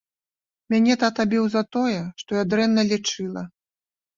Мяне 0.73 0.95
тата 1.03 1.25
біў 1.33 1.45
за 1.55 1.63
тое, 1.77 1.99
што 2.23 2.31
я 2.41 2.49
дрэнна 2.55 2.81
лічыла. 2.91 3.41